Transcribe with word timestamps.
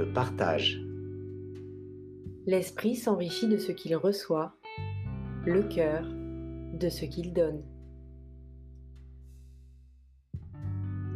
le 0.00 0.10
partage. 0.14 0.80
L'esprit 2.46 2.96
s'enrichit 2.96 3.48
de 3.48 3.58
ce 3.58 3.70
qu'il 3.70 3.94
reçoit, 3.96 4.54
le 5.44 5.62
cœur 5.62 6.06
de 6.72 6.88
ce 6.88 7.04
qu'il 7.04 7.34
donne. 7.34 7.62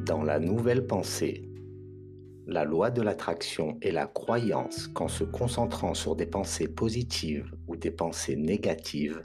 Dans 0.05 0.23
la 0.23 0.39
nouvelle 0.39 0.87
pensée, 0.87 1.49
la 2.47 2.65
loi 2.65 2.91
de 2.91 3.01
l'attraction 3.01 3.79
est 3.81 3.91
la 3.91 4.07
croyance 4.07 4.87
qu'en 4.89 5.09
se 5.09 5.25
concentrant 5.25 5.95
sur 5.95 6.15
des 6.15 6.27
pensées 6.27 6.69
positives 6.69 7.57
ou 7.67 7.77
des 7.77 7.91
pensées 7.91 8.37
négatives, 8.37 9.23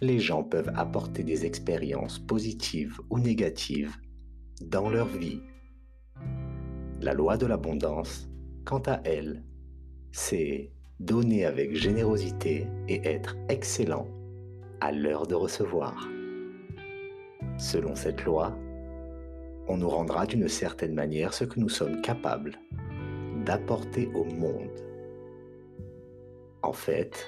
les 0.00 0.18
gens 0.18 0.42
peuvent 0.42 0.72
apporter 0.76 1.24
des 1.24 1.44
expériences 1.44 2.18
positives 2.18 2.98
ou 3.10 3.18
négatives 3.18 3.94
dans 4.62 4.88
leur 4.88 5.08
vie. 5.08 5.42
La 7.02 7.12
loi 7.12 7.36
de 7.36 7.44
l'abondance, 7.44 8.27
quant 8.68 8.82
à 8.84 9.00
elle, 9.04 9.42
c'est 10.12 10.70
donner 11.00 11.46
avec 11.46 11.74
générosité 11.74 12.66
et 12.86 13.00
être 13.08 13.34
excellent 13.48 14.06
à 14.82 14.92
l'heure 14.92 15.26
de 15.26 15.34
recevoir. 15.34 16.06
Selon 17.56 17.94
cette 17.94 18.24
loi, 18.24 18.54
on 19.68 19.78
nous 19.78 19.88
rendra 19.88 20.26
d'une 20.26 20.48
certaine 20.48 20.92
manière 20.92 21.32
ce 21.32 21.44
que 21.44 21.58
nous 21.58 21.70
sommes 21.70 22.02
capables 22.02 22.58
d'apporter 23.46 24.10
au 24.14 24.24
monde. 24.24 24.84
En 26.62 26.74
fait, 26.74 27.26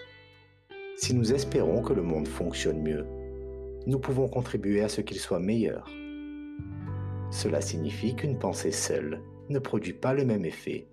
si 0.98 1.14
nous 1.14 1.32
espérons 1.32 1.80
que 1.80 1.94
le 1.94 2.02
monde 2.02 2.28
fonctionne 2.28 2.82
mieux, 2.82 3.06
nous 3.86 3.98
pouvons 3.98 4.28
contribuer 4.28 4.82
à 4.82 4.90
ce 4.90 5.00
qu'il 5.00 5.18
soit 5.18 5.40
meilleur. 5.40 5.88
Cela 7.30 7.62
signifie 7.62 8.14
qu'une 8.14 8.38
pensée 8.38 8.72
seule 8.72 9.22
ne 9.48 9.58
produit 9.58 9.94
pas 9.94 10.12
le 10.12 10.26
même 10.26 10.44
effet 10.44 10.86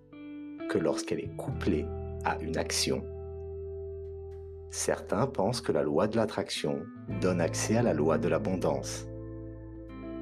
que 0.69 0.77
lorsqu'elle 0.77 1.19
est 1.19 1.35
couplée 1.37 1.85
à 2.25 2.37
une 2.41 2.57
action. 2.57 3.03
Certains 4.69 5.27
pensent 5.27 5.61
que 5.61 5.71
la 5.71 5.83
loi 5.83 6.07
de 6.07 6.17
l'attraction 6.17 6.81
donne 7.21 7.41
accès 7.41 7.77
à 7.77 7.81
la 7.81 7.93
loi 7.93 8.17
de 8.17 8.27
l'abondance 8.27 9.07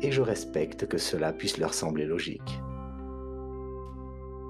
et 0.02 0.12
je 0.12 0.22
respecte 0.22 0.88
que 0.88 0.98
cela 0.98 1.34
puisse 1.34 1.58
leur 1.58 1.74
sembler 1.74 2.06
logique. 2.06 2.62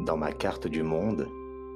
Dans 0.06 0.18
ma 0.18 0.32
carte 0.32 0.68
du 0.68 0.84
monde, 0.84 1.28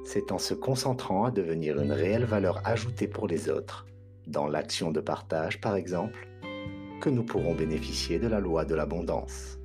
c'est 0.03 0.31
en 0.31 0.37
se 0.37 0.53
concentrant 0.53 1.25
à 1.25 1.31
devenir 1.31 1.79
une 1.79 1.91
réelle 1.91 2.25
valeur 2.25 2.61
ajoutée 2.65 3.07
pour 3.07 3.27
les 3.27 3.49
autres, 3.49 3.85
dans 4.27 4.47
l'action 4.47 4.91
de 4.91 4.99
partage 4.99 5.61
par 5.61 5.75
exemple, 5.75 6.27
que 7.01 7.09
nous 7.09 7.23
pourrons 7.23 7.55
bénéficier 7.55 8.19
de 8.19 8.27
la 8.27 8.39
loi 8.39 8.65
de 8.65 8.75
l'abondance. 8.75 9.59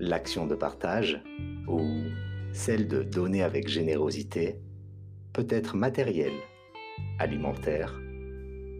L'action 0.00 0.46
de 0.46 0.54
partage, 0.54 1.22
ou 1.68 1.80
celle 2.52 2.88
de 2.88 3.02
donner 3.02 3.42
avec 3.42 3.68
générosité, 3.68 4.60
peut 5.32 5.46
être 5.48 5.76
matérielle, 5.76 6.40
alimentaire, 7.18 8.00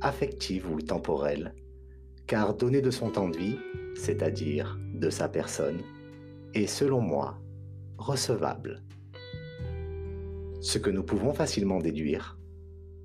affective 0.01 0.71
ou 0.71 0.81
temporelle, 0.81 1.55
car 2.27 2.55
donner 2.55 2.81
de 2.81 2.91
son 2.91 3.11
temps 3.11 3.29
de 3.29 3.37
vie, 3.37 3.59
c'est-à-dire 3.95 4.79
de 4.95 5.11
sa 5.11 5.29
personne, 5.29 5.83
est 6.55 6.67
selon 6.67 7.01
moi 7.01 7.39
recevable. 7.99 8.83
Ce 10.61 10.79
que 10.79 10.91
nous 10.91 11.03
pouvons 11.03 11.33
facilement 11.33 11.79
déduire, 11.79 12.39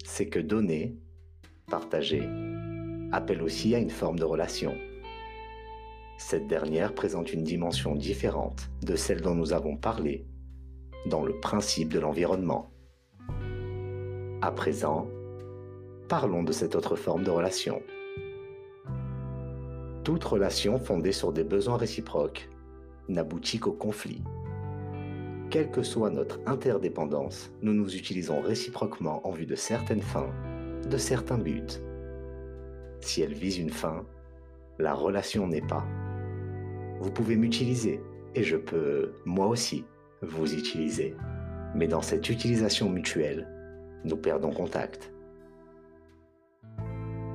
c'est 0.04 0.28
que 0.28 0.40
donner, 0.40 0.98
partager, 1.68 2.28
appelle 3.12 3.42
aussi 3.42 3.76
à 3.76 3.80
une 3.80 3.90
forme 3.90 4.20
de 4.20 4.26
relation. 4.26 4.76
Cette 6.18 6.48
dernière 6.48 6.94
présente 6.94 7.34
une 7.34 7.44
dimension 7.44 7.96
différente 7.96 8.70
de 8.84 8.96
celle 8.96 9.22
dont 9.22 9.36
nous 9.36 9.54
avons 9.54 9.78
parlé 9.78 10.26
dans 11.06 11.24
le 11.24 11.40
principe 11.40 11.94
de 11.94 12.00
l'environnement. 12.00 12.72
À 14.42 14.52
présent, 14.52 15.08
parlons 16.08 16.44
de 16.44 16.52
cette 16.52 16.76
autre 16.76 16.96
forme 16.96 17.24
de 17.24 17.32
relation 17.32 17.82
toute 20.06 20.24
relation 20.24 20.78
fondée 20.78 21.12
sur 21.12 21.34
des 21.34 21.44
besoins 21.44 21.78
réciproques 21.78 22.48
n'aboutit 23.10 23.58
qu'au 23.58 23.72
conflit. 23.72 24.22
Quelle 25.50 25.72
que 25.72 25.82
soit 25.82 26.12
notre 26.12 26.40
interdépendance, 26.46 27.52
nous 27.64 27.74
nous 27.74 27.96
utilisons 27.96 28.40
réciproquement 28.40 29.28
en 29.28 29.32
vue 29.32 29.48
de 29.48 29.56
certaines 29.56 30.04
fins, 30.04 30.30
de 30.88 30.98
certains 30.98 31.40
buts. 31.40 31.82
Si 33.02 33.24
elle 33.24 33.34
vise 33.34 33.58
une 33.58 33.72
fin, 33.72 34.06
la 34.78 34.94
relation 34.94 35.48
n'est 35.48 35.66
pas. 35.66 35.84
Vous 37.00 37.12
pouvez 37.12 37.36
m'utiliser 37.36 38.00
et 38.36 38.44
je 38.44 38.58
peux, 38.58 39.14
moi 39.26 39.48
aussi, 39.48 39.86
vous 40.26 40.54
utiliser. 40.54 41.16
Mais 41.74 41.88
dans 41.88 42.02
cette 42.02 42.30
utilisation 42.30 42.90
mutuelle, 42.90 43.48
nous 44.04 44.18
perdons 44.18 44.52
contact. 44.52 45.12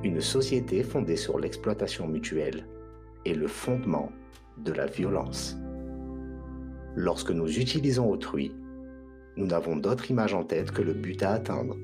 Une 0.03 0.21
société 0.21 0.83
fondée 0.83 1.15
sur 1.15 1.39
l'exploitation 1.39 2.07
mutuelle 2.07 2.65
est 3.25 3.33
le 3.33 3.47
fondement 3.47 4.11
de 4.57 4.71
la 4.71 4.87
violence. 4.87 5.57
Lorsque 6.95 7.31
nous 7.31 7.59
utilisons 7.59 8.09
autrui, 8.09 8.51
nous 9.37 9.45
n'avons 9.45 9.77
d'autre 9.77 10.11
image 10.11 10.33
en 10.33 10.43
tête 10.43 10.71
que 10.71 10.81
le 10.81 10.93
but 10.93 11.21
à 11.23 11.31
atteindre. 11.31 11.77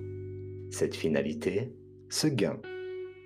Cette 0.69 0.96
finalité, 0.96 1.73
ce 2.09 2.28
gain, 2.28 2.57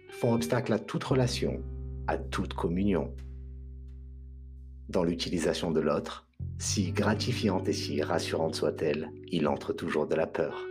font 0.10 0.34
obstacle 0.34 0.74
à 0.74 0.80
toute 0.80 1.04
relation, 1.04 1.64
à 2.08 2.18
toute 2.18 2.54
communion. 2.54 3.14
Dans 4.90 5.04
l'utilisation 5.04 5.72
de 5.72 5.80
l'autre, 5.80 6.28
si 6.58 6.92
gratifiante 6.92 7.68
et 7.68 7.74
si 7.74 8.02
rassurante 8.02 8.56
soit-elle, 8.56 9.12
il 9.28 9.48
entre 9.48 9.74
toujours 9.74 10.08
de 10.08 10.16
la 10.16 10.28
peur 10.28 10.68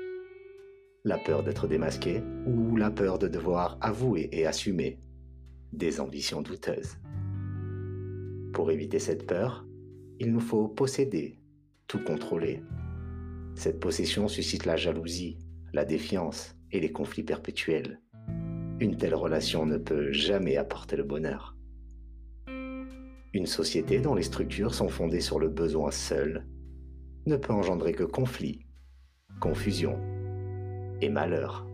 la 1.05 1.19
peur 1.19 1.43
d'être 1.43 1.67
démasqué 1.67 2.23
ou 2.47 2.77
la 2.77 2.91
peur 2.91 3.19
de 3.19 3.29
devoir 3.29 3.79
avouer 3.81 4.29
et 4.33 4.47
assumer 4.47 4.99
des 5.73 6.01
ambitions 6.01 6.43
douteuses. 6.43 6.99
Pour 8.53 8.71
éviter 8.71 8.99
cette 8.99 9.27
peur, 9.27 9.67
il 10.19 10.33
nous 10.33 10.41
faut 10.41 10.69
posséder, 10.69 11.39
tout 11.87 12.01
contrôler. 12.01 12.63
Cette 13.55 13.81
possession 13.81 14.29
suscite 14.29 14.67
la 14.67 14.77
jalousie, 14.77 15.39
la 15.73 15.85
défiance 15.85 16.57
et 16.71 16.81
les 16.81 16.93
conflits 16.93 17.23
perpétuels. 17.23 18.01
Une 18.81 18.97
telle 18.97 19.15
relation 19.15 19.67
ne 19.67 19.79
peut 19.79 20.13
jamais 20.13 20.57
apporter 20.57 20.97
le 20.97 21.05
bonheur. 21.05 21.57
Une 23.33 23.47
société 23.47 24.01
dont 24.01 24.17
les 24.17 24.25
structures 24.25 24.75
sont 24.75 24.89
fondées 24.89 25.21
sur 25.21 25.39
le 25.39 25.49
besoin 25.49 25.93
seul 25.93 26.47
ne 27.27 27.37
peut 27.37 27.53
engendrer 27.53 27.93
que 27.93 28.03
conflit, 28.03 28.67
confusion 29.41 30.01
et 31.01 31.09
malheur. 31.09 31.65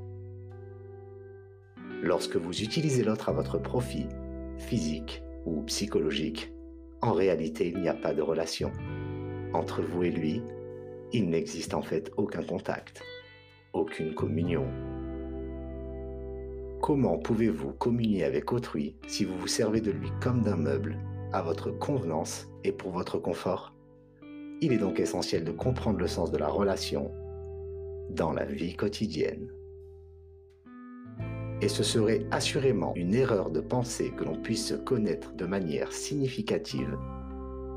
Lorsque 2.02 2.36
vous 2.36 2.60
utilisez 2.60 3.04
l'autre 3.04 3.30
à 3.30 3.32
votre 3.32 3.56
profit, 3.56 4.06
physique 4.58 5.22
ou 5.46 5.62
psychologique, 5.62 6.52
en 7.00 7.12
réalité 7.12 7.68
il 7.68 7.80
n'y 7.80 7.88
a 7.88 7.94
pas 7.94 8.12
de 8.12 8.20
relation. 8.20 8.70
Entre 9.54 9.80
vous 9.80 10.02
et 10.02 10.10
lui, 10.10 10.42
il 11.14 11.30
n'existe 11.30 11.72
en 11.72 11.82
fait 11.82 12.12
aucun 12.18 12.42
contact, 12.42 13.02
aucune 13.72 14.14
communion. 14.14 14.66
Comment 16.82 17.16
pouvez-vous 17.16 17.72
communier 17.72 18.24
avec 18.24 18.52
autrui 18.52 18.96
si 19.06 19.24
vous 19.24 19.38
vous 19.38 19.46
servez 19.46 19.80
de 19.80 19.90
lui 19.90 20.10
comme 20.20 20.42
d'un 20.42 20.56
meuble, 20.56 20.98
à 21.32 21.42
votre 21.42 21.70
convenance 21.70 22.48
et 22.64 22.72
pour 22.72 22.90
votre 22.90 23.18
confort 23.18 23.74
Il 24.60 24.72
est 24.72 24.78
donc 24.78 25.00
essentiel 25.00 25.44
de 25.44 25.52
comprendre 25.52 25.98
le 25.98 26.06
sens 26.06 26.30
de 26.30 26.38
la 26.38 26.48
relation 26.48 27.12
dans 28.10 28.32
la 28.32 28.44
vie 28.44 28.74
quotidienne. 28.74 29.50
Et 31.60 31.68
ce 31.68 31.82
serait 31.82 32.26
assurément 32.30 32.94
une 32.96 33.14
erreur 33.14 33.50
de 33.50 33.60
penser 33.60 34.10
que 34.10 34.24
l'on 34.24 34.36
puisse 34.36 34.68
se 34.68 34.74
connaître 34.74 35.32
de 35.34 35.46
manière 35.46 35.92
significative, 35.92 36.96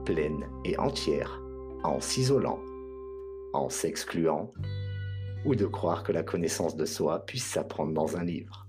pleine 0.06 0.46
et 0.66 0.78
entière, 0.78 1.42
en 1.84 2.00
s'isolant, 2.02 2.60
en 3.54 3.70
s'excluant, 3.70 4.52
ou 5.46 5.56
de 5.56 5.66
croire 5.66 6.04
que 6.04 6.12
la 6.12 6.24
connaissance 6.24 6.76
de 6.76 6.86
soi 6.86 7.26
puisse 7.26 7.46
s'apprendre 7.46 7.94
dans 7.94 8.18
un 8.18 8.24
livre. 8.24 8.68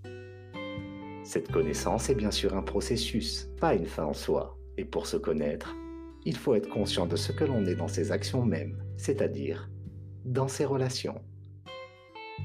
Cette 1.24 1.50
connaissance 1.50 2.08
est 2.08 2.14
bien 2.14 2.30
sûr 2.30 2.54
un 2.56 2.62
processus, 2.62 3.50
pas 3.60 3.74
une 3.74 3.86
fin 3.86 4.04
en 4.04 4.14
soi, 4.14 4.56
et 4.80 4.84
pour 4.86 5.06
se 5.06 5.18
connaître, 5.18 5.76
il 6.24 6.36
faut 6.36 6.54
être 6.54 6.70
conscient 6.70 7.06
de 7.06 7.16
ce 7.16 7.32
que 7.32 7.44
l'on 7.44 7.66
est 7.66 7.74
dans 7.74 7.86
ses 7.86 8.12
actions 8.12 8.46
mêmes, 8.46 8.82
c'est-à-dire 8.96 9.70
dans 10.24 10.48
ses 10.48 10.64
relations. 10.64 11.20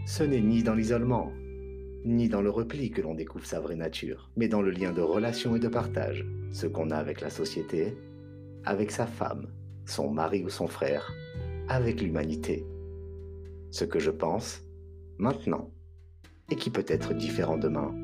Ce 0.06 0.22
n'est 0.22 0.42
ni 0.42 0.62
dans 0.62 0.76
l'isolement, 0.76 1.32
ni 2.04 2.28
dans 2.28 2.42
le 2.42 2.50
repli 2.50 2.92
que 2.92 3.02
l'on 3.02 3.16
découvre 3.16 3.46
sa 3.46 3.62
vraie 3.62 3.78
nature, 3.78 4.30
mais 4.36 4.50
dans 4.50 4.62
le 4.62 4.72
lien 4.72 4.92
de 4.92 5.02
relation 5.02 5.56
et 5.56 5.60
de 5.60 5.70
partage, 5.70 6.26
ce 6.52 6.68
qu'on 6.68 6.92
a 6.92 6.98
avec 6.98 7.22
la 7.22 7.30
société, 7.30 7.98
avec 8.66 8.92
sa 8.92 9.08
femme, 9.08 9.48
son 9.86 10.12
mari 10.12 10.44
ou 10.44 10.50
son 10.50 10.68
frère, 10.68 11.14
avec 11.70 12.02
l'humanité. 12.02 12.66
Ce 13.72 13.86
que 13.86 14.00
je 14.00 14.12
pense, 14.12 14.62
maintenant, 15.18 15.72
et 16.52 16.58
qui 16.58 16.70
peut 16.70 16.86
être 16.90 17.14
différent 17.14 17.58
demain, 17.58 17.96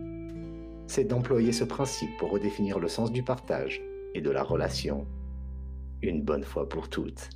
c'est 0.88 1.04
d'employer 1.04 1.52
ce 1.52 1.66
principe 1.66 2.18
pour 2.18 2.32
redéfinir 2.32 2.80
le 2.80 2.88
sens 2.88 3.12
du 3.12 3.24
partage 3.24 3.82
et 4.14 4.22
de 4.22 4.30
la 4.30 4.44
relation, 4.44 5.08
une 6.02 6.24
bonne 6.24 6.44
fois 6.44 6.68
pour 6.68 6.90
toutes. 6.90 7.30